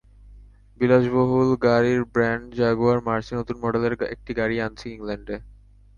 বিলাসবহুল 0.79 1.49
গাড়ির 1.65 2.01
brand 2.13 2.45
Jaguar 2.59 2.99
মার্চে 3.07 3.33
নতুন 3.39 3.55
মডেলের 3.63 3.93
একটি 4.15 4.31
গাড়ি 4.39 4.55
আনছে 4.65 4.85
ইংল্যান্ডে। 4.89 5.35